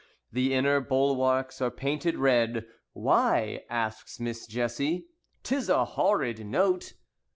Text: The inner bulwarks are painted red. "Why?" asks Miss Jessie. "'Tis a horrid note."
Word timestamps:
The 0.31 0.55
inner 0.55 0.79
bulwarks 0.81 1.61
are 1.61 1.69
painted 1.69 2.15
red. 2.15 2.65
"Why?" 2.93 3.65
asks 3.69 4.19
Miss 4.19 4.47
Jessie. 4.47 5.05
"'Tis 5.43 5.69
a 5.69 5.85
horrid 5.85 6.43
note." 6.43 6.93